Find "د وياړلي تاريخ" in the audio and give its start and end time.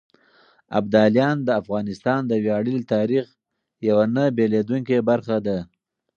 2.27-3.25